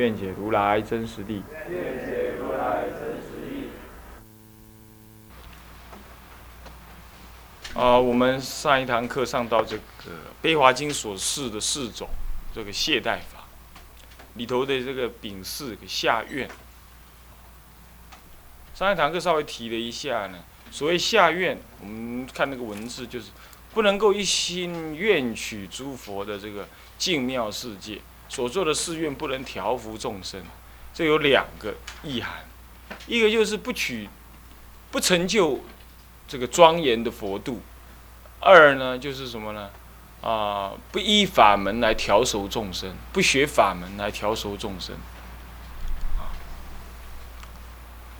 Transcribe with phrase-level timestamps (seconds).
[0.00, 1.42] 愿解如来真实地。
[1.68, 3.68] 愿解如来真实义。
[7.74, 9.82] 啊，我们上一堂课上到这个
[10.40, 12.08] 《悲华经》所示的四种
[12.54, 13.44] 这个懈怠法
[14.36, 16.48] 里头的这个丙巳下愿。
[18.74, 20.38] 上一堂课稍微提了一下呢，
[20.70, 23.26] 所谓下愿，我们看那个文字就是
[23.74, 30.40] 不能够一心愿取诸佛的这个净妙世界，所做的誓愿不能调伏众生，
[30.94, 31.74] 这有两个
[32.04, 32.44] 意涵，
[33.08, 34.08] 一个就是不取
[34.92, 35.60] 不成就
[36.28, 37.60] 这个庄严的佛度，
[38.38, 39.68] 二呢就是什么呢？
[40.22, 44.94] 啊，不依法门来调熟众生，不学法门来调熟众生。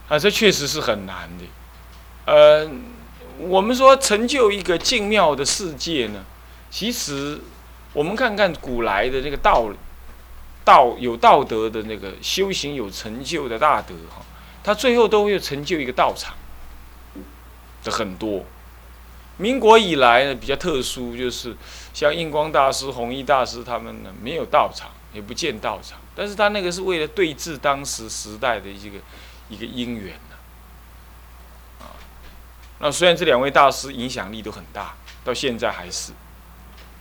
[0.09, 1.45] 啊，这确实是很难的。
[2.25, 2.69] 呃，
[3.39, 6.25] 我们说成就一个净妙的世界呢，
[6.69, 7.39] 其实
[7.93, 9.77] 我们看看古来的那个道理
[10.71, 14.23] 道有道德的那个修行有成就的大德哈，
[14.63, 16.35] 他最后都会成就一个道场
[17.83, 18.45] 的很多。
[19.37, 21.57] 民国以来呢，比较特殊，就是
[21.93, 28.99] 像印光大师、弘一大师他们呢，没有道场，也不见道场，但是他那个是为了对治当时时代的一个。
[29.51, 30.37] 一个因缘呢，
[31.81, 31.91] 啊，
[32.79, 36.13] 那虽然这两位大师影响力都很大，到现在还是，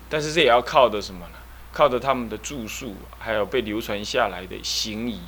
[0.10, 1.38] 但是这也要靠的什么呢？
[1.72, 5.22] 靠着他们的著述，还有被流传下来的行仪，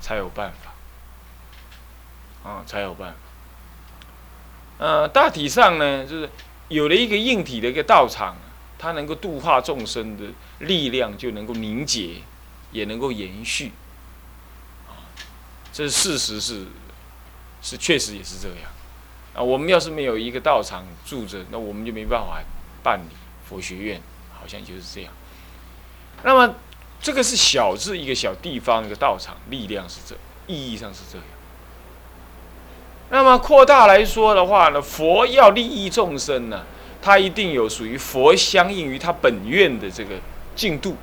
[0.00, 3.16] 才有办法，啊，才有办法。
[4.78, 6.30] 呃，大体上呢，就是
[6.68, 8.36] 有了一个硬体的一个道场，
[8.78, 10.24] 它能够度化众生的
[10.60, 12.22] 力量就能够凝结，
[12.70, 13.72] 也能够延续。
[15.72, 16.66] 这事实是，
[17.60, 18.70] 是确实也是这样，
[19.34, 22.40] 啊，我们要是没有一个道场住着，那我们就没办法
[22.82, 23.14] 办理
[23.48, 24.00] 佛学院，
[24.32, 25.12] 好像就是这样。
[26.22, 26.54] 那么
[27.00, 31.26] 这个是小至一个小地方一个道场，力量是这，意义上是这样。
[33.10, 36.64] 那么扩大来说的话呢，佛要利益众生呢，
[37.00, 40.16] 他一定有属于佛相应于他本愿的这个
[40.54, 40.96] 进度。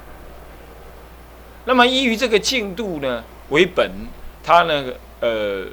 [1.66, 3.92] 那么依于这个进度呢为本。
[4.48, 5.66] 他那个呃，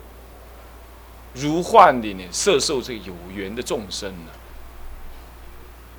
[1.34, 4.32] 如幻的呢，摄受这个有缘的众生呢，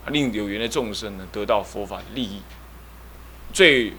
[0.08, 2.42] 令有缘的众生呢得到佛法的利益。
[3.54, 3.94] 最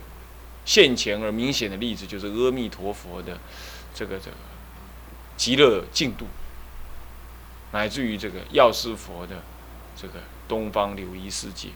[0.67, 3.39] 现前而明显的例子就是阿弥陀佛的
[3.95, 4.37] 这个这个
[5.37, 6.27] 极乐净土，
[7.73, 9.43] 乃至于这个药师佛的
[9.97, 10.15] 这个
[10.47, 11.69] 东方琉璃世界。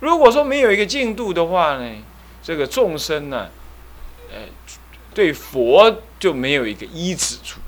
[0.00, 2.02] 如果说没有一个净土的话呢，
[2.42, 3.50] 这个众生呢，
[4.32, 4.40] 呃。
[5.14, 7.58] 对佛就没有一个依止处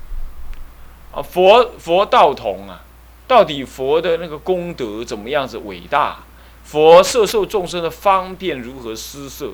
[1.11, 2.85] 啊，佛佛道同啊，
[3.27, 6.19] 到底佛的那个功德怎么样子伟大？
[6.69, 9.53] 佛摄受众生的方便如何施设？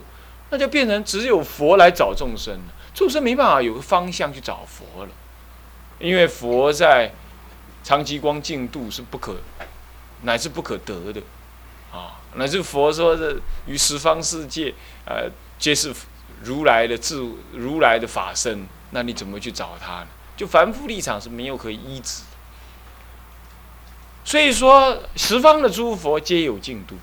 [0.49, 5.09] 那就变成只有佛来找众生了，众生没办法有个方向去找佛了，
[5.97, 7.13] 因为佛在
[7.83, 9.37] 长吉光净度是不可
[10.23, 11.21] 乃是不可得的
[11.91, 14.73] 啊，乃至佛说的于十方世界
[15.05, 15.93] 呃皆是。
[16.43, 20.07] 如来的智，如来的法身，那你怎么去找他呢？
[20.35, 22.23] 就凡夫立场是没有可以依止。
[24.25, 26.95] 所以说，十方的诸佛皆有净度，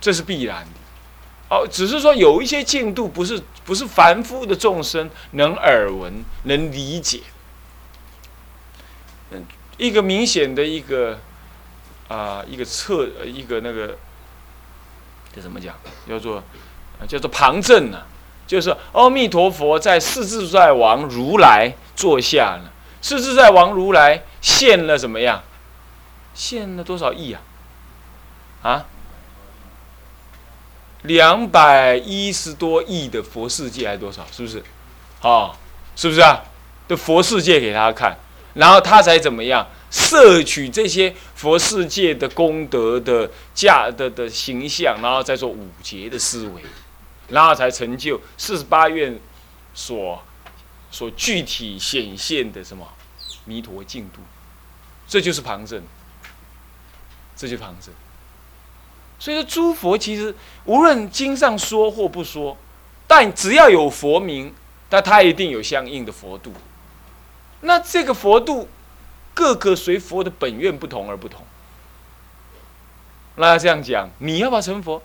[0.00, 1.54] 这是必然的。
[1.54, 7.20] 哦，只是说有一些净度不是不是凡夫的众生能耳闻能理解。
[9.30, 9.44] 嗯，
[9.76, 11.20] 一个明显的一个
[12.08, 13.96] 啊，一个测一个那个，
[15.32, 15.76] 这怎么讲？
[16.08, 16.42] 叫做。
[17.08, 18.02] 叫做旁证呢，
[18.46, 22.70] 就是阿弥陀佛在四自在王如来坐下呢，
[23.00, 25.42] 四自在王如来现了怎么样？
[26.34, 27.42] 现了多少亿啊？
[28.62, 28.86] 啊？
[31.02, 34.26] 两百一十多亿的佛世界还多少？
[34.32, 34.62] 是不是？
[35.20, 35.52] 啊？
[35.96, 36.42] 是不是啊？
[36.88, 38.16] 的佛世界给他看，
[38.54, 39.66] 然后他才怎么样？
[39.90, 46.62] 摄取这些佛世界的功德的价的的形象，然后再做五劫的思维。
[47.28, 49.16] 然后才成就四十八愿
[49.72, 50.20] 所
[50.90, 52.88] 所具体显现的什么
[53.50, 54.20] 弥陀净土，
[55.08, 55.82] 这就是旁证，
[57.34, 57.92] 这就旁证。
[59.18, 60.32] 所以说，诸佛其实
[60.64, 62.56] 无论经上说或不说，
[63.08, 64.54] 但只要有佛名，
[64.90, 66.52] 那它一定有相应的佛度。
[67.62, 68.68] 那这个佛度，
[69.34, 71.44] 各个随佛的本愿不同而不同。
[73.34, 75.02] 那这样讲，你要不要成佛？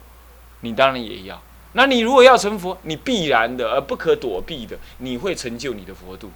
[0.62, 1.42] 你当然也要。
[1.74, 6.32] 那你如果要成佛，你必然的而不可躲避的，你会成就你的佛度。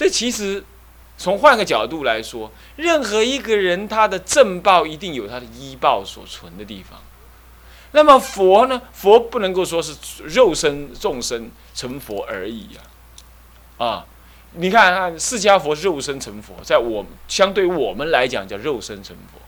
[0.00, 0.64] 这其实
[1.18, 6.98] 从换个角度来说，任何一个人他的正报一定有他的依报所存的地方。
[7.92, 8.80] 那么佛呢？
[8.94, 9.94] 佛不能够说是
[10.24, 12.80] 肉身众生成佛而已呀，
[13.76, 14.06] 啊，
[14.54, 19.38] 你看看释迦佛肉身成佛，在我相对我们来讲叫肉身成佛，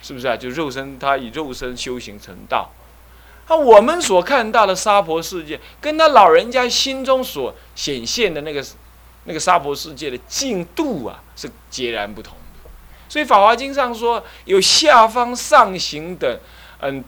[0.00, 0.36] 是不是啊？
[0.36, 2.70] 就肉身他以肉身修行成道，
[3.48, 8.64] 那我们所看到的娑婆世界，跟他老人家心中所显现的那个
[9.24, 12.70] 那个娑婆世界的进度啊，是截然不同的。
[13.08, 16.38] 所以《法华经》上说，有下方上行等，
[16.80, 17.04] 嗯。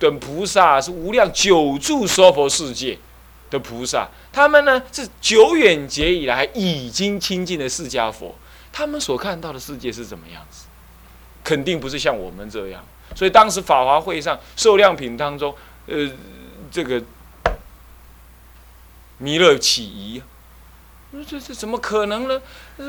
[0.00, 2.98] 等菩萨是无量久住娑婆世界
[3.50, 8.34] 的菩萨，他们呢是久远劫以来已经亲近的释迦佛，
[8.72, 10.64] 他们所看到的世界是怎么样子？
[11.44, 12.82] 肯定不是像我们这样。
[13.14, 15.54] 所以当时法华会上受量品当中，
[15.84, 16.10] 呃，
[16.70, 17.02] 这个
[19.18, 20.22] 弥勒起疑，
[21.28, 22.40] 这这怎么可能呢？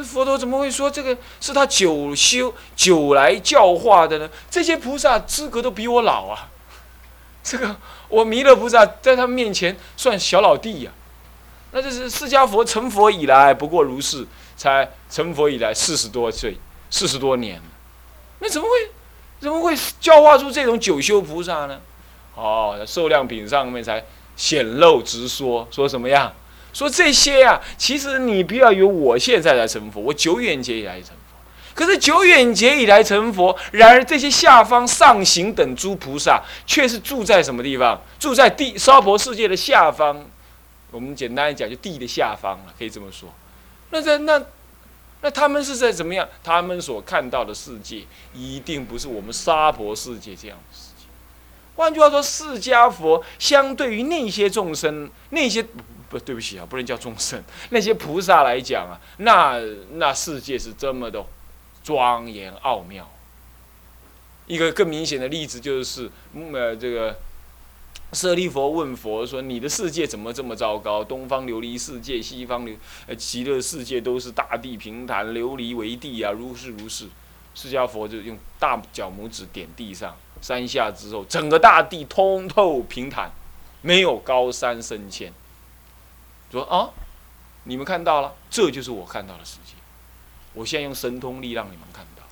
[0.03, 4.29] 佛陀怎么会说这个是他久修久来教化的呢？
[4.49, 6.49] 这些菩萨资格都比我老啊！
[7.43, 7.75] 这个
[8.09, 10.91] 我弥勒菩萨在他面前算小老弟呀，
[11.71, 16.55] 那就是释迦佛成佛以来不过如是，才成佛以来四十多岁，
[16.91, 17.59] 四十多年，
[18.37, 18.91] 那怎么会
[19.39, 21.81] 怎么会教化出这种九修菩萨呢？
[22.35, 26.31] 哦，受量品上面才显露直说，说什么样？
[26.73, 31.15] 说这些呀，其实你不要以为我现在来成佛，我久远劫以来成佛。
[31.73, 38.01] 可是久远劫以来成佛，然而这些下方上行等诸菩萨，却是住在什么地方？
[38.19, 40.25] 住在地娑婆世界的下方。
[40.91, 43.29] 我们简单讲，就地的下方了，可以这么说。
[43.91, 44.43] 那在那，
[45.21, 46.27] 那他们是在怎么样？
[46.43, 48.01] 他们所看到的世界，
[48.33, 51.05] 一定不是我们娑婆世界这样的世界。
[51.77, 55.65] 换句话说，释迦佛相对于那些众生，那些
[56.11, 59.59] 不对不起啊，不能叫众生，那些菩萨来讲啊，那
[59.93, 61.25] 那世界是这么的。
[61.83, 63.09] 庄严奥妙。
[64.45, 66.07] 一个更明显的例子就是，
[66.53, 67.17] 呃，这个
[68.13, 71.03] 舍利佛问佛说：“你的世界怎么这么糟糕？
[71.03, 72.75] 东方琉璃世界、西方琉
[73.07, 77.07] 呃极乐世界都是大地平坦，琉璃为地啊，如是如是。”
[77.55, 83.31] 释迦佛就用大脚拇指点地上，三下之后，整个大地通透平坦，
[83.81, 85.33] 没有高山深浅。
[86.51, 86.89] 说啊，
[87.63, 89.73] 你们看到了，这就是我看到的世界。
[90.53, 92.23] 我现在用神通力让你们看到，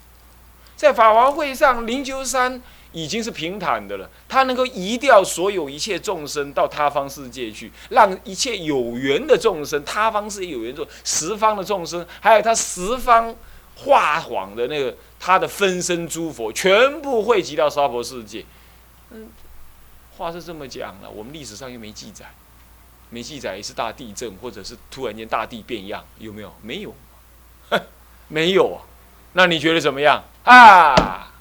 [0.75, 2.61] 在法华会上，灵鹫山
[2.91, 4.09] 已经是平坦的了。
[4.27, 13.33] 它能够移掉所有一切众生到他方世界去，让一切有缘的众生，他方世界有缘众，十方的众生，还有他十方
[13.77, 18.45] 化谎的那个他的分身诸佛，全部汇集到娑婆世界。
[19.11, 19.29] 嗯，
[20.17, 22.33] 话是这么讲了，我们历史上又没记载，
[23.09, 26.53] 没记载一次大地震，或者是突然间大地变样，有没有？
[26.61, 26.95] 没有。
[28.31, 28.81] 没有啊，
[29.33, 31.31] 那你觉得怎么样啊？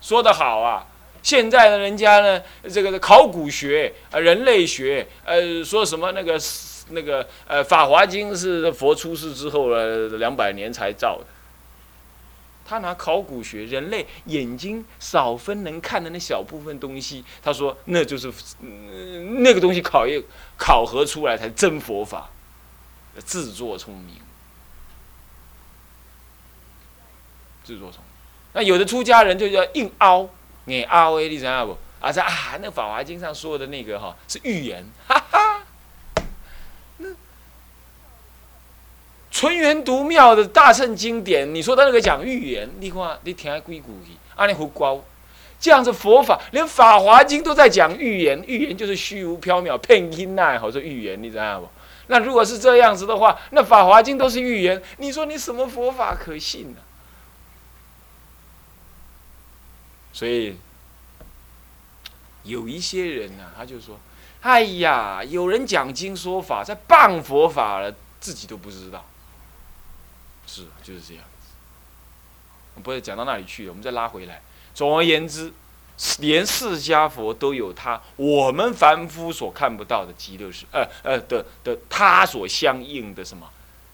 [0.00, 0.86] 说得好啊！
[1.22, 6.40] 现在的人家呢，这个考古学啊，人类学，呃，说什么那个
[6.90, 11.26] 那个呃，《法华经》是佛出世之后了两百年才造的。
[12.66, 18.32] 他拿考古学，人类眼睛少分能看的那小部分东西，他说那就是
[19.40, 20.22] 那个东西考验
[20.58, 22.28] 考核出来才真佛法，
[23.24, 24.16] 自作聪明。
[27.62, 28.12] 自作聪明
[28.52, 30.28] 那有的出家人就叫硬凹，
[30.66, 31.76] 你凹诶，你知道不？
[32.00, 35.64] 啊，在啊，那《法华经》上说的那个哈是预言， 哈。
[36.98, 37.08] 那
[39.36, 44.96] 纯元独妙的大乘经典，你说他那个讲预言，你看你听下鬼故去，啊，你胡瓜，
[45.60, 51.68] 这样子佛法连《法华经》都在讲预言，预言就是虚无缥缈、骗音呐，好说预言，你知道不？
[52.06, 56.78] 那如果是这样子的话，那《法华经》都是预言，你说你什么佛法可信呢？
[60.14, 60.56] 所以
[62.42, 64.00] 有一些人呢，他就说
[64.40, 69.04] ：“哎呀，有人讲经说法，在谤佛法了，自己都不知道。”
[70.46, 72.80] 是，就是这样子。
[72.82, 74.42] 不会讲到那里去了，我们再拉回来。
[74.74, 75.52] 总而言之，
[76.18, 83.50] 连释迦佛都有他我们凡夫所看不到的极乐世，呃呃的的他所相应的什么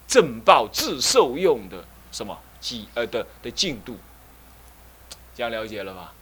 [0.06, 3.96] 正报自受用的什么极呃的的进度。
[5.34, 6.12] 这样了解了吧？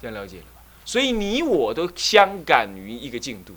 [0.00, 0.62] 这样了解了吧？
[0.84, 3.56] 所以你我都相感于一个净度。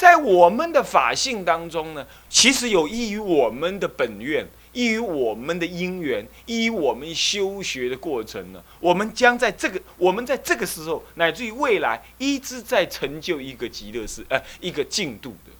[0.00, 8.64] 在我们的法性当中呢，其实有益于我们的本愿，益于我们的因缘，益于我们修学的过程呢。
[8.80, 15.52] 我们将在这个，我们在这个时候，乃至于未来，一直在成就一个极乐世，呃，一个净度的，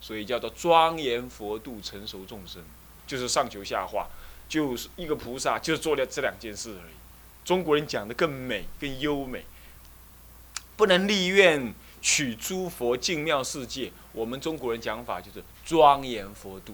[0.00, 2.62] 所以叫做庄严佛度成熟众生，
[3.06, 4.08] 就是上求下化，
[4.48, 6.94] 就是一个菩萨，就是做了这两件事而已。
[7.44, 9.44] 中国人讲的更美、更优美，
[10.76, 11.74] 不能立愿。
[12.06, 16.72] 取诸佛净妙世界，我们中国人讲法就是庄严佛度，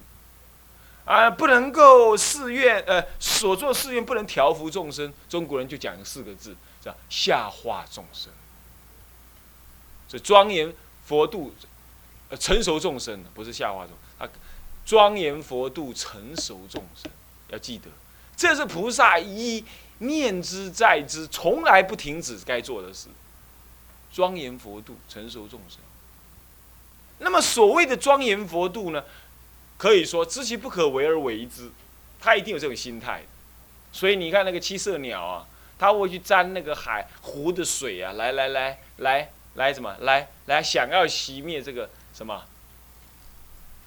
[1.07, 8.31] 啊，不能够誓愿，呃，所做誓愿不能调伏众生，中国人就讲四个字，叫下化众生。
[10.07, 10.71] 这庄严
[11.07, 11.55] 佛度，
[12.29, 14.31] 呃，成熟众生不是下化众，啊，
[14.85, 17.11] 庄严佛度成熟众生，
[17.49, 17.89] 要记得，
[18.37, 19.65] 这是菩萨一
[20.01, 23.09] 念之在之，从来不停止该做的事。
[24.13, 25.79] 庄严佛度，成熟众生。
[27.19, 29.05] 那么所谓的庄严佛度呢，
[29.79, 31.71] 可以说知其不可为而为之，
[32.21, 33.23] 他一定有这种心态。
[33.93, 35.47] 所以你看那个七色鸟啊，
[35.79, 39.97] 他会去沾那个海湖的水啊，来来来来来什么？
[40.01, 42.45] 来来想要熄灭这个什么？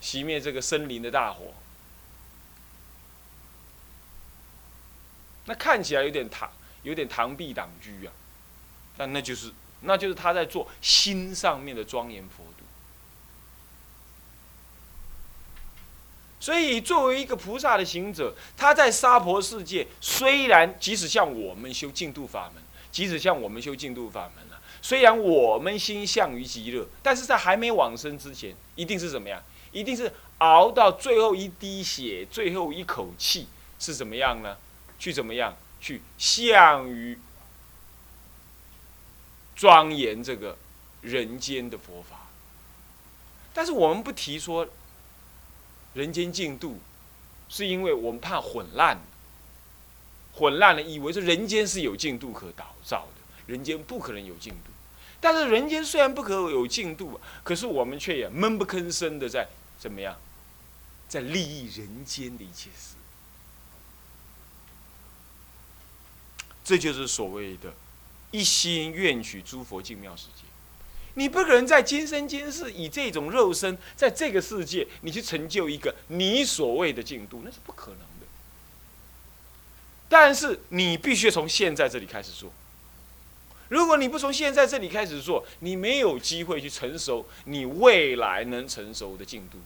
[0.01, 1.53] 熄灭这个森林的大火。
[5.46, 6.48] 那看起来有点螳
[6.84, 8.13] 有点螳臂挡车啊，
[8.98, 9.51] 但那就是。
[9.86, 12.63] 那就是他在做心上面的庄严佛度，
[16.39, 29.42] 所以作为一个菩萨的行者，他在娑婆世界，虽然即使像我们修净土法门，即使像我们修净土法门啊，虽然我们心向于极乐，但是在还没往生之前，一定是怎么样？
[29.72, 33.48] 一定是熬到最后一滴血、最后一口气
[33.80, 34.58] 是怎么样呢？
[34.98, 35.56] 去怎么样？
[35.80, 37.18] 去向于。
[39.55, 40.57] 庄严这个
[41.01, 42.27] 人间的佛法，
[43.53, 44.67] 但是我们不提说
[45.93, 46.79] 人间净度，
[47.47, 49.00] 是因为我们怕混乱，
[50.33, 54.71] 混乱了以为说人间是有净度可导造的，人间不可能有净度。
[55.21, 59.47] 但是人间虽然不可有净度，可是我们却也闷不吭声的在
[59.79, 60.17] 怎么样，
[61.07, 62.95] 在利益人间的一切事，
[66.63, 67.74] 这就是所谓的。
[68.36, 70.44] 一心愿取诸佛净妙世界，
[71.13, 78.27] 你不可能在今生今世以这种肉身，在这个世界，你去成就一个你所谓的净度，那是不可能的。
[80.10, 82.51] 但是你必须从现在这里开始做。
[83.70, 89.58] 如果你不从现在这里开始做，你没有机会去成熟你未来能成熟的进度。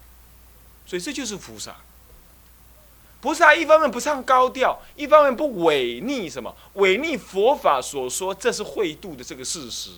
[0.86, 1.76] 所以这就是菩萨。
[3.22, 6.56] 菩萨一方面不唱高调，一方面不违逆什么？
[6.76, 9.92] 违逆佛法所说这是会度的这个事实。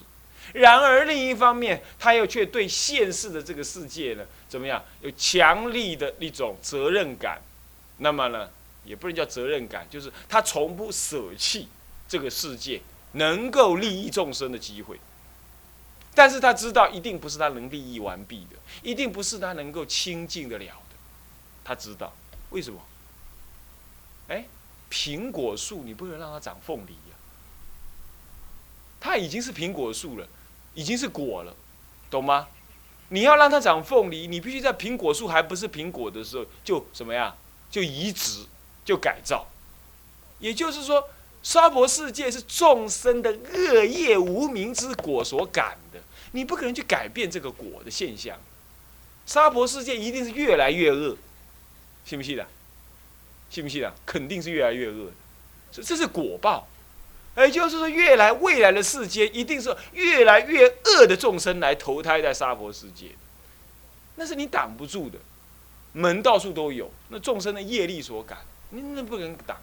[0.54, 4.84] 然而另一方面，他又却对现世的这个世界呢，怎么样？
[5.01, 7.40] 有强力的一种责任感。
[7.98, 8.50] 那么呢，
[8.84, 11.68] 也不能叫责任感，就是他从不舍弃
[12.10, 12.82] 这个世界
[13.13, 15.00] 能够利益众生的机会。
[16.16, 20.96] 但是他知道，一定不是他能利益完毕的，一定不是他能够清净得了的。
[21.63, 22.12] 他知道
[22.50, 22.82] 为什么？
[24.32, 24.46] 哎，
[24.90, 27.16] 苹果树你不能让它长凤梨呀，
[28.98, 30.26] 它已经是苹果树了，
[30.74, 31.54] 已经是果了，
[32.10, 32.48] 懂吗？
[33.10, 37.36] 你要让它长凤梨，你必须在苹果树还不是苹果的时候就怎么样，
[37.70, 38.46] 就移植，
[38.86, 39.46] 就改造。
[40.40, 41.10] 也就是说，
[41.44, 46.00] 娑婆世界是众生的恶业无名之果所感的，
[46.32, 48.40] 你不可能去改变这个果的现象。
[49.26, 51.18] 娑婆世界一定是越来越恶，
[52.06, 52.48] 信不信的？
[53.51, 53.93] 信不信啊？
[54.05, 55.12] 肯定是越来越恶的，
[55.74, 56.67] 这这是果报，
[57.36, 63.10] 也就是说，越来未来的世界一定是越来越恶的众生来投胎在娑婆世界，
[64.15, 65.20] 那是你挡不住的，
[65.91, 68.38] 门到处都有，那众生的业力所感，
[68.70, 69.58] 你那不能挡，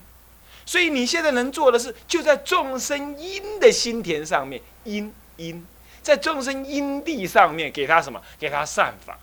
[0.66, 5.66] 所以你现在能做的是，就在众生因的心田上面，因因，
[6.02, 8.22] 在众生因地上面给他什么？
[8.38, 9.18] 给他善法，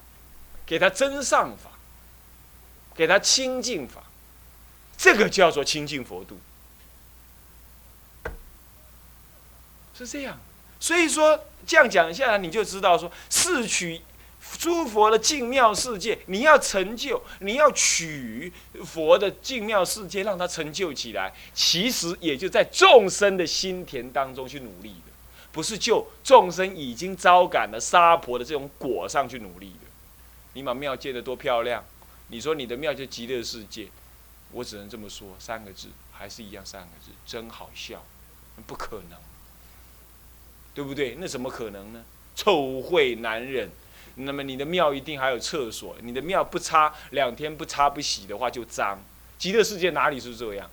[0.65, 1.69] 给他真善法，
[2.95, 4.01] 给他清净法。
[4.98, 6.38] 这个叫做清净佛度，
[9.98, 10.40] 是这样。
[10.80, 14.02] 所以说，这样讲下来，你就知道说，是取
[14.60, 18.52] 诸佛的净妙世界，你要成就，你要取
[18.84, 25.12] 佛的净妙世界，让它成就起来，其实也就在众生的心田当中去努力的，
[25.52, 29.88] 不是就众生已经招感了沙婆的这种果上去努力的。
[30.54, 31.84] 你把庙建得多漂亮，
[32.28, 33.88] 你说你的庙就极乐世界。
[34.55, 38.01] 我只能这么说三个字，还是一样三个字，真好笑，
[38.65, 39.19] 不可能，
[40.74, 41.17] 对不对？
[41.19, 42.01] 那怎么可能呢？
[42.38, 43.69] 臭秽难忍。
[44.15, 48.97] 那么你的庙一定还有厕所，你的庙不擦两天不擦不洗的话就脏。
[49.38, 50.71] 极乐世界哪里是这样？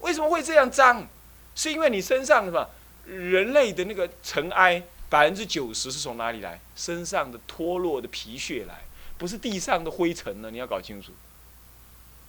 [0.00, 1.06] 为什么会这样脏？
[1.54, 2.68] 是因为你身上什么？
[3.06, 6.60] 人类的那个尘埃百分之九十是从哪里来？
[6.74, 8.82] 身上的脱落的皮屑来，
[9.16, 10.50] 不是地上的灰尘呢？
[10.50, 11.12] 你要搞清楚，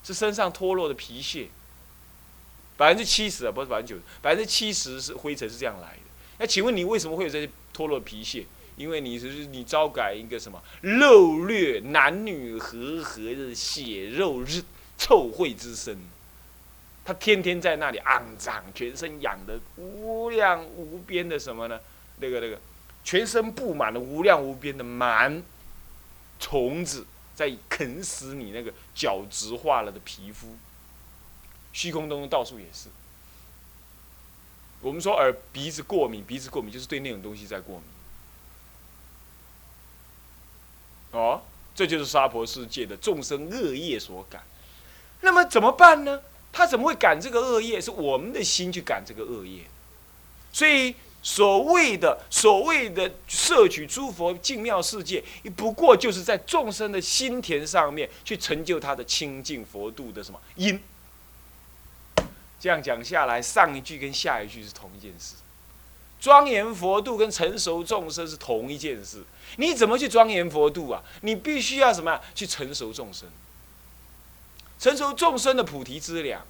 [0.03, 1.48] 是身上脱落的皮屑。
[2.77, 6.01] 百分之七十啊，不是百分之九十，百分之七十是灰尘是这样来的。
[6.38, 8.46] 那请问你为什么会有这些脱落皮屑？
[8.77, 14.63] 因为你是你招感一个什么肉劣男女和合的血肉日
[14.98, 15.98] 臭秽之身，
[17.03, 21.77] 他天天在那里肮脏，全身养的无量无边的什么呢？
[22.20, 22.58] 那个那个，
[23.03, 25.41] 全身布满了无量无边的螨
[26.39, 27.06] 虫子，
[27.39, 30.58] 在啃死你那个角质化了的皮肤。
[31.72, 32.89] 虚空中到处也是。
[34.81, 37.84] 我们说耳鼻子过敏，鼻子过敏就是对那种东西在过敏。
[41.12, 41.41] 哦，
[41.74, 44.43] 这就是娑婆世界的众生恶业所感。
[45.22, 46.22] 那么怎么办呢？
[46.51, 47.79] 他怎么会感这个恶业？
[47.79, 49.62] 是我们的心去感这个恶业。
[50.51, 55.24] 所以所谓的所谓的摄取诸佛净妙世界，
[55.56, 60.82] 不过就是在众生的心田上面去成就他的清净佛度的什么因。
[62.60, 65.36] 这样讲下来，上一句跟下一句是同一件事。
[66.20, 69.24] 庄严佛度跟成熟众生是同一件事，
[69.56, 71.02] 你怎么去庄严佛度啊？
[71.22, 72.20] 你必须要什么？
[72.36, 73.30] 去成熟众生，
[74.78, 76.46] 成熟众生的菩提之粮。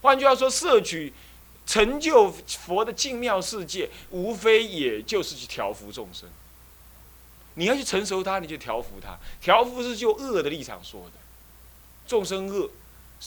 [0.00, 1.12] 换句话说，摄取
[1.66, 6.28] 成就佛的净妙世界，无非也就是去调伏众生。
[7.54, 9.18] 你要去成熟他，你就调伏他。
[9.40, 11.12] 调伏是就恶的立场说的，
[12.06, 12.70] 众生恶，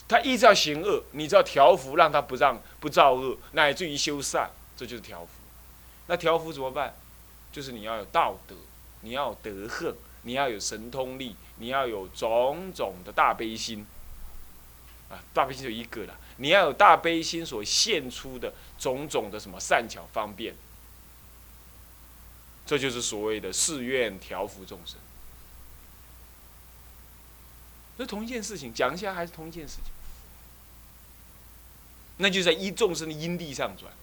[0.08, 4.52] 他依照行恶，你只要调伏，让他不让不造恶，乃至于修善。
[4.78, 5.30] 这就是调伏，
[6.08, 6.94] 那调伏怎么办？
[7.52, 8.56] 就是你要有道德，
[9.02, 13.86] 你要有德行，你要有神通力，你要有种种的大悲心。
[15.08, 20.56] 啊，大悲心就一个了，你要有大悲心所现出的种种的什么善巧方便，
[22.66, 24.98] 这就是所谓的誓愿调伏众生。
[27.98, 29.86] 是同一件事情，讲一下还是同一件事情，
[32.18, 33.94] 那就在一众生的因地上转。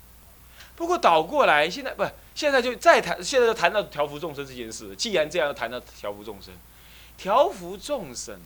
[0.74, 2.02] 不过倒过来，现在不，
[2.34, 4.96] 现在就再谈，现在就谈到调伏众生这件事。
[4.96, 6.54] 既然这样，谈到调伏众生，
[7.18, 8.40] 调伏众生，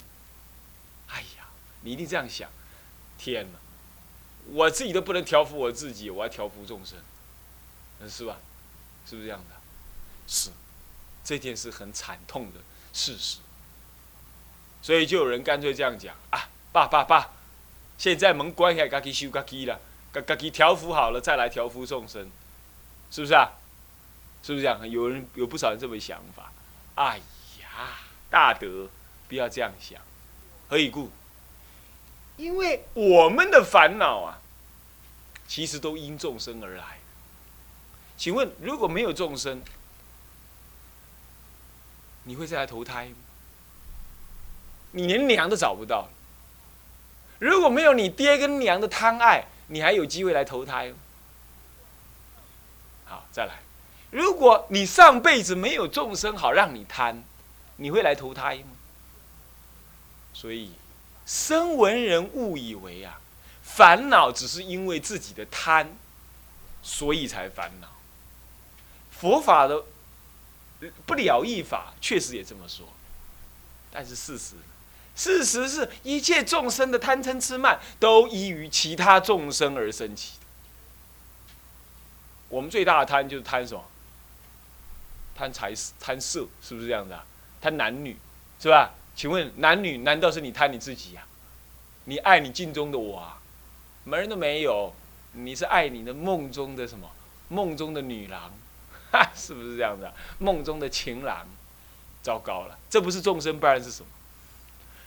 [1.06, 1.46] 哎呀，
[1.82, 2.50] 你一定这样想，
[3.16, 3.58] 天哪，
[4.52, 6.98] 我自己都不能调伏我自己，我要调伏众生，
[8.00, 8.36] 嗯是吧？
[9.08, 9.56] 是不是这样的？
[10.26, 10.50] 是，
[11.24, 12.60] 这件事很惨痛的
[12.92, 13.38] 事实。
[14.82, 17.30] 所以就有人干脆这样讲啊，爸爸爸，
[17.98, 19.80] 现在门关起来，该去修，该去了。
[20.12, 22.30] 自己调伏好了，再来调伏众生，
[23.10, 23.50] 是不是啊？
[24.42, 24.88] 是不是这样？
[24.88, 26.52] 有人有不少人这么想法。
[26.94, 27.18] 哎
[27.60, 27.98] 呀，
[28.30, 28.88] 大德，
[29.28, 30.00] 不要这样想。
[30.68, 31.10] 何以故？
[32.36, 34.38] 因为我们的烦恼啊，
[35.48, 36.98] 其实都因众生而来。
[38.16, 39.62] 请问，如果没有众生，
[42.24, 43.16] 你会再来投胎吗？
[44.92, 46.08] 你连娘都找不到。
[47.38, 50.96] 如果没有你爹跟娘的贪爱，你还有机会来投胎吗。
[53.04, 53.58] 好，再来。
[54.10, 57.22] 如果你上辈子没有众生好让你贪，
[57.76, 58.68] 你会来投胎吗？
[60.32, 60.72] 所以，
[61.26, 63.20] 生闻人误以为啊，
[63.62, 65.96] 烦恼只是因为自己的贪，
[66.82, 67.88] 所以才烦恼。
[69.10, 69.84] 佛法的
[71.04, 72.86] 不了义法确实也这么说，
[73.90, 74.54] 但是事实。
[75.16, 80.46] 事实是一切众生的贪嗔痴慢，都依于其他众生而生起的。
[82.50, 83.82] 我们最大的贪就是贪什么？
[85.34, 87.24] 贪财、贪色，是不是这样的？
[87.62, 88.18] 贪男女，
[88.60, 88.92] 是吧？
[89.16, 91.24] 请问男女难道是你贪你自己呀？
[92.04, 93.38] 你爱你镜中的我啊？
[94.04, 94.92] 门人都没有，
[95.32, 97.10] 你是爱你的梦中的什么？
[97.48, 98.52] 梦中的女郎，
[99.10, 100.12] 哈， 是不是这样的？
[100.38, 101.46] 梦中的情郎，
[102.22, 104.08] 糟糕了，这不是众生，不然是什么？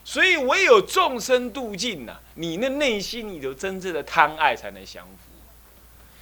[0.04, 5.12] 所以唯有众生度尽呐，你那内心里头真正的贪爱才能降服。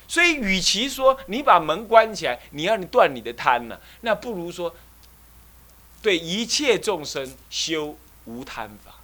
[0.09, 4.73] 所以，与其说你把门关起来，你要你断你的贪呢，那不如说
[6.01, 8.95] 对一切众生修无贪法。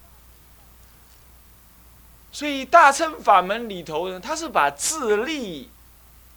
[2.31, 5.69] 所以大乘法门里头呢，它是把自利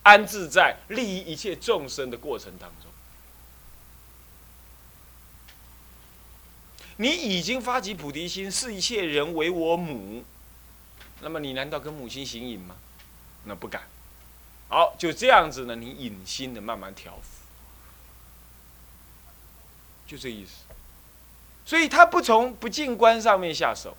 [0.02, 2.90] 安置在利益一切众生的过程当中。
[6.98, 10.24] 你已经发起菩提心，视一切人为我母，
[11.20, 12.76] 那么你难道跟母亲行淫吗？
[13.44, 13.82] 那不敢。
[14.68, 17.45] 好，就这样子呢，你隐心的慢慢调伏，
[20.06, 20.64] 就这意思。
[21.64, 23.96] 所以他不从不净观上面下手，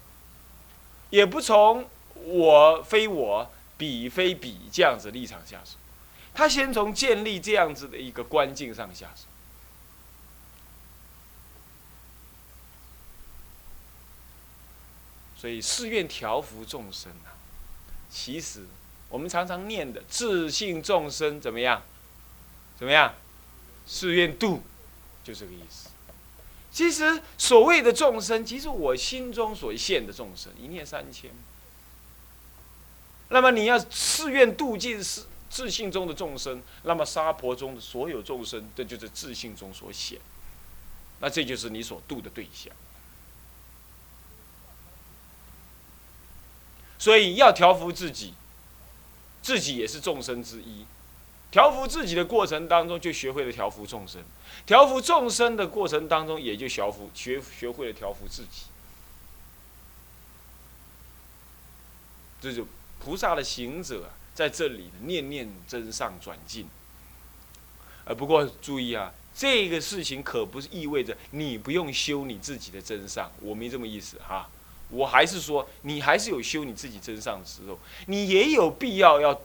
[1.09, 5.77] 也不从我非我、彼非彼这样子立场下手，
[6.33, 9.23] 他先从建立这样子的一个观境上下手。
[15.35, 17.35] 所以誓愿调伏众生啊，
[18.09, 18.65] 其实。
[19.09, 21.81] 我们常常念的“自信众生”怎么样？
[22.77, 23.13] 怎么样？
[23.87, 24.61] 誓愿度，
[25.23, 25.87] 就这个意思。
[26.71, 31.31] 其实所谓的众生，其实我心中所现的众生，一念三千。
[33.29, 40.19] 那么你要誓愿度尽是自信中的众生，那么沙婆中的所有众生，这就是自信中所显。
[41.19, 42.71] 那这就是你所度的对象。
[46.99, 48.33] 所以要调伏自己。
[49.39, 50.85] 自己也是众生之一，
[51.49, 54.21] 调伏自己的过程当中，就学会了调伏众生；
[54.65, 58.63] 调伏众生的过程当中，也就调伏学学会了调伏自己。
[62.41, 62.67] 这就
[62.99, 66.67] 菩萨的行者在这里念念真上转进。
[68.05, 74.49] 呃，不过注意啊，这个事情可不是意味着你不用修你自己的真上，我没这么意思哈。
[74.89, 79.41] 我还是说，你还是有修你自己真上的时候，你也有必要要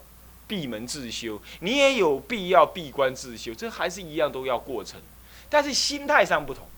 [0.52, 5.00] 闭门自修，你也有必要闭关自修，这还是一样都要过程，
[5.48, 6.68] 但是心态上不同。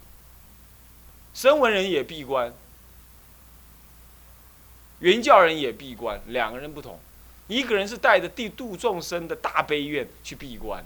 [1.34, 2.54] 声闻人也闭关，
[5.00, 7.00] 原教人也闭关，两个人不同，
[7.48, 10.84] 一个人是带着地度众生的大悲愿去闭关，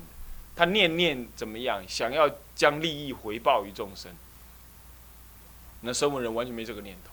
[0.57, 4.11] 他念念怎么样，想要将利益回报于众生，
[5.83, 7.11] 那声闻人完全没这个念头。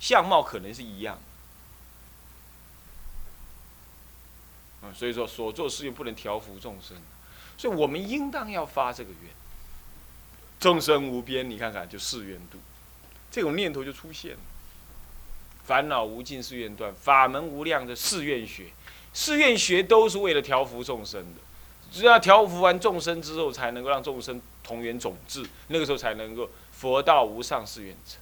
[0.00, 1.16] 相貌可能是一样，
[4.92, 6.96] 所以说所做事业不能调伏众生，
[7.56, 9.30] 所以我们应当要发这个愿。
[10.60, 12.58] 众生无边，你看看就誓愿度，
[13.30, 14.38] 这种念头就出现了。
[15.64, 18.66] 烦恼无尽誓愿断，法门无量的誓愿学，
[19.12, 21.40] 誓愿学都是为了调伏众生的。
[21.90, 28.18] 只要调伏完众生之后，才能够让众生同源种智，那个时候才能够佛道无上誓愿成。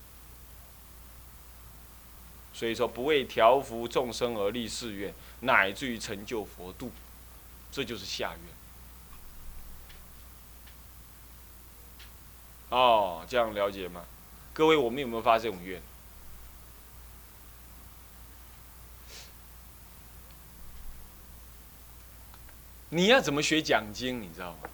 [2.53, 6.91] 所以说，不为调伏众生而立誓愿，乃至于成就佛度，
[7.71, 8.31] 这就是下
[12.71, 12.79] 愿。
[12.79, 14.05] 哦，这样了解吗？
[14.53, 15.83] 各位，我们有没有发这种愿？
[22.89, 24.21] 你要怎么学讲经？
[24.21, 24.69] 你知道吗？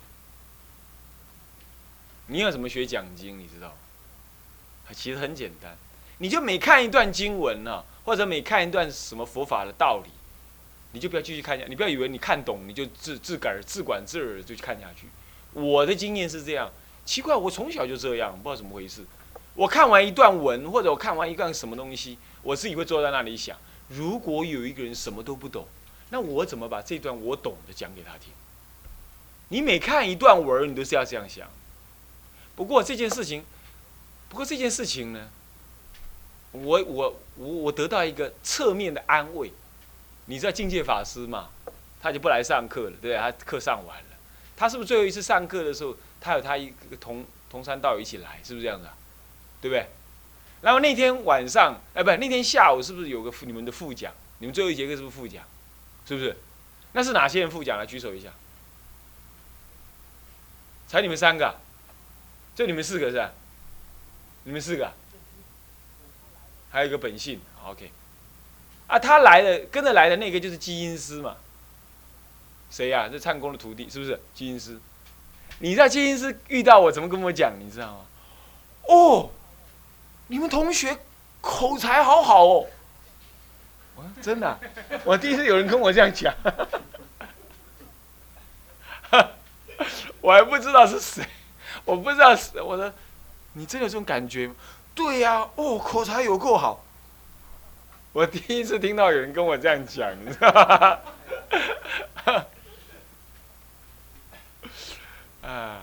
[2.26, 3.38] 你要怎么学讲经？
[3.38, 3.74] 你知道吗？
[4.92, 5.76] 其实很简单。
[6.18, 10.10] 你就每看一段经文呢，或者每看一段什么佛法的道理，
[10.92, 15.06] 你就不要继续看下去，你不要以为你看懂你就自自个儿自管自儿就去看下去。
[15.52, 16.70] 我的经验是这样，
[17.04, 19.04] 奇怪，我从小就这样，不知道怎么回事。
[19.54, 23.56] 我看完一段文，或者我看完一段什么东西，我自己会坐在那里想：
[23.88, 25.66] 如果有一个人什么都不懂，
[26.10, 28.32] 那我怎么把这段我懂的讲给他听？
[29.48, 31.48] 你每看一段文，你都是要这样想。
[32.54, 33.44] 不过这件事情，
[34.28, 35.28] 不过这件事情呢？
[36.52, 39.52] 我我我我得到一个侧面的安慰，
[40.28, 41.48] 你知道境界法师嘛？
[42.00, 43.16] 他就不来上课了，对？
[43.16, 44.16] 他课上完了，
[44.56, 48.94] 他是不是最后一次上课的时候，他有他一个同同山道友一起来，是不是这样子啊？
[49.60, 49.88] 对不对？
[50.60, 54.12] 然后那天晚上，哎，不，那天下午是不是有个你们的副讲？
[54.38, 55.42] 你们最后一节课是不是副讲？
[56.06, 56.36] 是不是？
[56.92, 57.78] 那是哪些人副讲？
[57.78, 58.30] 来举手一下。
[60.86, 61.56] 才你们三个，
[62.54, 63.32] 就你们四个是吧？
[64.44, 64.92] 你们四个。
[66.70, 67.90] 还有一个本性，OK，
[68.88, 71.36] 啊，他来的跟着来的那个就是基因师嘛，
[72.70, 73.08] 谁呀？
[73.08, 74.80] 这唱功的徒弟是不是基因师？
[75.60, 77.52] 你在基因师遇到我，怎么跟我讲？
[77.60, 78.00] 你知道吗？
[78.88, 79.30] 哦，
[80.28, 80.96] 你们同学
[81.40, 82.66] 口才好好哦，
[84.22, 84.58] 真的，
[85.04, 86.34] 我第一次有人跟我这样讲，
[90.22, 91.22] 我还不知道是谁，
[91.84, 92.90] 我不知道是，我说
[93.52, 94.50] 你真有这种感觉？
[94.94, 96.82] 对呀，哦，口才有够好。
[98.12, 100.52] 我第一次听到有人跟我这样讲，你知道
[102.24, 102.44] 吗？
[105.42, 105.82] 啊，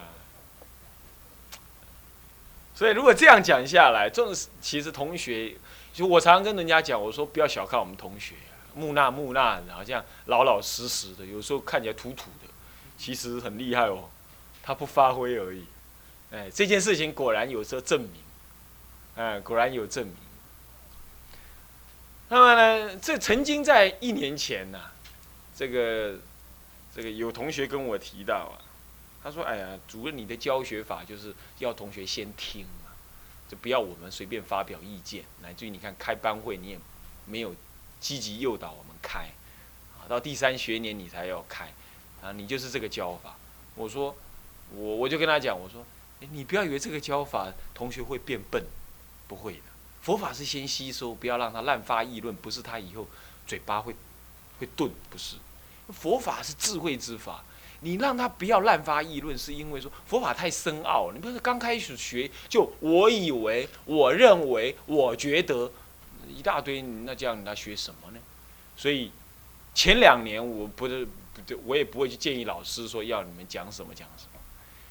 [2.75, 5.55] 所以如果这样讲下来，这种其实同学，
[5.93, 8.35] 就我常常跟人家讲，我说不要小看我们同学，
[8.73, 12.49] 木讷木讷的，好像老老实实的，有时候看起来土土的，
[12.97, 14.09] 其实很厉害哦。
[14.61, 15.63] 他不发挥而已。
[16.31, 18.11] 哎，这件事情果然有时候证明。
[19.15, 20.15] 哎，果然有证明。
[22.27, 24.79] 那么呢，这曾经在一年前呢，
[25.55, 26.15] 这个
[26.95, 28.57] 这个有同学跟我提到啊，
[29.23, 32.91] 他说：“哎呀，主任，你的教学法就是要同学先听嘛，
[33.47, 36.79] 就不要我们随便发表意见，乃至于你看开班会你也
[37.27, 37.53] 没有
[37.99, 39.29] 积极诱导我们开，
[39.99, 41.71] 啊，到第三学年你才要开，
[42.23, 43.35] 啊，你就是这个教法。”
[43.75, 44.15] 我说
[44.73, 45.85] ：“我我就跟他讲，我说，
[46.21, 48.63] 哎你不要以为这个教法同学会变笨，
[49.27, 49.61] 不会的。”
[50.05, 53.07] 佛法是先吸收，不要让他滥发议论，不是他以后
[53.47, 53.95] 嘴巴会
[54.59, 55.37] 会钝，不是。
[55.89, 57.43] 佛法是智慧之法，
[57.79, 61.09] 你让他不要滥发议论，是因为说佛法太深奥。
[61.11, 65.71] 你不是刚开始学就我以为、我认为、我觉得
[66.29, 68.19] 一大堆，那这样他学什么呢？
[68.77, 69.11] 所以
[69.73, 74.39] 前两年我不是不对，我也不会去建议老师说要你们讲什么讲什么，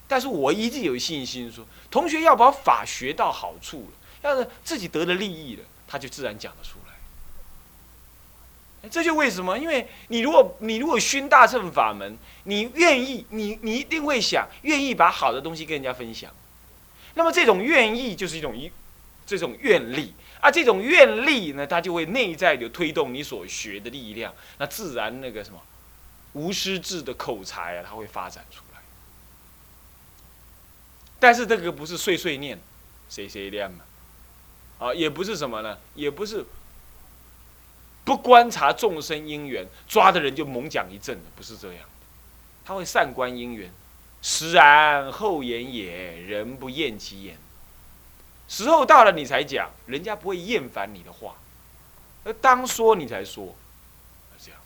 [0.08, 3.98] 但是我一直有信心说，同学要把法学到好处了。
[4.28, 6.94] 要是自己得了利益了，他就自然讲得出来。
[8.90, 9.58] 这就为什么？
[9.58, 16.30] 因为你如果你如果熏大乘法门，你愿意，你你一定会想愿意把好的东西跟人家分享。
[17.14, 18.70] 那么这种愿意就是一种一
[19.26, 25.62] 这种愿力啊，这种愿力呢，它就会内在的推动你所学的力量，那自然那个什么
[26.34, 28.80] 无师自的口才啊，它会发展出来。
[31.18, 32.60] 但是这个不是碎碎念，
[33.08, 33.84] 谁谁念嘛？
[34.84, 36.44] 啊，也不是什么呢，也不是
[38.04, 41.84] 不观察众生因缘，抓的人就猛讲一阵的，不是这样。
[42.66, 43.72] 他会善观因缘，
[44.20, 47.38] 实然后言也，人不厌其言。
[48.46, 51.36] 时候到了你才讲，人家不会厌烦你的话，
[52.24, 53.56] 而当说你才说，
[54.38, 54.60] 这样。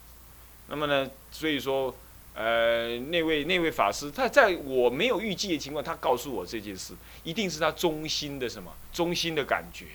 [0.67, 1.95] 那么呢，所以说，
[2.35, 9.87] 呃，那位那位法师，他在我没有预计的情况，他告诉我这件事，一定是他衷心的什么，衷心的感觉。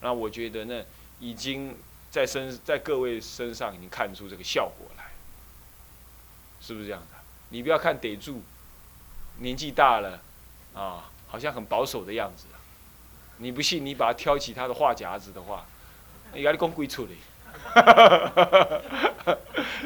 [0.00, 0.84] 那我觉得呢，
[1.18, 1.76] 已经
[2.10, 5.04] 在身在各位身上已经看出这个效果来，
[6.60, 7.18] 是不是这样的？
[7.50, 8.42] 你不要看得住，
[9.38, 10.20] 年纪大了，
[10.74, 12.44] 啊，好像很保守的样子。
[13.38, 15.64] 你不信，你把他挑起他的话匣子的话，
[16.32, 17.10] 你赶紧公归出来，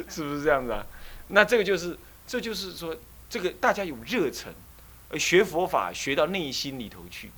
[0.09, 0.85] 是不是这样子啊？
[1.29, 2.96] 那这个就是，这就是说，
[3.29, 4.53] 这个大家有热忱，
[5.18, 7.31] 学佛法学到内心里头去。